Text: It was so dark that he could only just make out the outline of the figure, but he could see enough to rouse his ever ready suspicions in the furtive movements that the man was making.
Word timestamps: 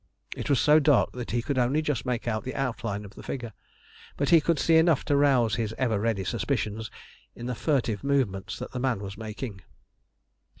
It 0.35 0.49
was 0.49 0.59
so 0.59 0.79
dark 0.79 1.11
that 1.11 1.29
he 1.29 1.43
could 1.43 1.59
only 1.59 1.79
just 1.83 2.07
make 2.07 2.27
out 2.27 2.43
the 2.43 2.55
outline 2.55 3.05
of 3.05 3.13
the 3.13 3.21
figure, 3.21 3.53
but 4.17 4.29
he 4.29 4.41
could 4.41 4.57
see 4.57 4.77
enough 4.77 5.05
to 5.05 5.15
rouse 5.15 5.53
his 5.57 5.75
ever 5.77 5.99
ready 5.99 6.23
suspicions 6.23 6.89
in 7.35 7.45
the 7.45 7.53
furtive 7.53 8.03
movements 8.03 8.57
that 8.57 8.71
the 8.71 8.79
man 8.79 9.01
was 9.03 9.15
making. 9.15 9.61